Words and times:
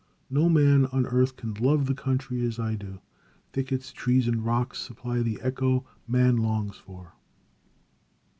"No 0.31 0.49
man 0.49 0.87
on 0.87 1.05
earth 1.05 1.35
can 1.35 1.53
love 1.53 1.85
the 1.85 1.93
country 1.93 2.43
as 2.43 2.57
I 2.57 2.73
do. 2.73 3.01
Thickets, 3.53 3.91
trees 3.93 4.27
and 4.27 4.43
rocks 4.43 4.79
supply 4.79 5.19
the 5.21 5.39
echo 5.43 5.85
man 6.07 6.37
longs 6.37 6.77
for." 6.77 7.13